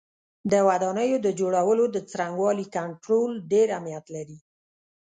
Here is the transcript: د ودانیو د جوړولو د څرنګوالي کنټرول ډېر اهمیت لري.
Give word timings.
د 0.51 0.53
ودانیو 0.67 1.17
د 1.25 1.27
جوړولو 1.39 1.83
د 1.95 1.97
څرنګوالي 2.09 2.65
کنټرول 2.77 3.31
ډېر 3.51 3.67
اهمیت 3.75 4.05
لري. 4.15 4.37